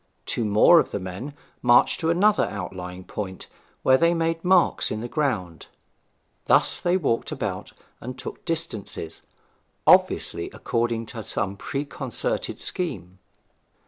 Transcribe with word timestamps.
Two 0.25 0.43
more 0.45 0.79
of 0.79 0.89
the 0.89 0.99
men 0.99 1.35
marched 1.61 1.99
to 1.99 2.09
another 2.09 2.45
outlying 2.45 3.03
point, 3.03 3.47
where 3.83 3.99
they 3.99 4.15
made 4.15 4.43
marks 4.43 4.89
in 4.89 4.99
the 5.01 5.07
ground. 5.07 5.67
Thus 6.47 6.79
they 6.81 6.97
walked 6.97 7.31
about 7.31 7.73
and 7.99 8.17
took 8.17 8.43
distances, 8.43 9.21
obviously 9.85 10.49
according 10.53 11.05
to 11.13 11.21
some 11.21 11.55
preconcerted 11.55 12.57
scheme. 12.59 13.19